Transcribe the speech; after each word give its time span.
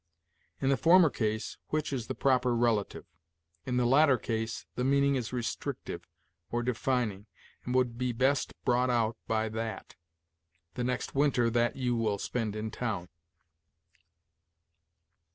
In 0.59 0.69
the 0.69 0.77
former 0.77 1.11
case, 1.11 1.59
'which' 1.67 1.93
is 1.93 2.07
the 2.07 2.15
proper 2.15 2.55
relative; 2.55 3.05
in 3.67 3.77
the 3.77 3.85
latter 3.85 4.17
case, 4.17 4.65
the 4.73 4.83
meaning 4.83 5.13
is 5.13 5.31
restrictive 5.31 6.07
or 6.49 6.63
defining, 6.63 7.27
and 7.65 7.75
would 7.75 7.99
be 7.99 8.11
best 8.11 8.55
brought 8.65 8.89
out 8.89 9.15
by 9.27 9.47
'that': 9.47 9.93
'the 10.73 10.83
next 10.83 11.13
winter 11.13 11.51
that 11.51 11.75
you 11.75 11.95
will 11.95 12.17
spend 12.17 12.55
in 12.55 12.71
town.' 12.71 13.09